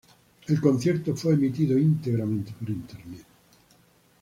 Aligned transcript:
El 0.47 0.59
concierto 0.59 1.15
fue 1.15 1.35
emitido 1.35 1.77
íntegramente 1.77 2.53
por 2.59 2.67
internet. 2.71 3.23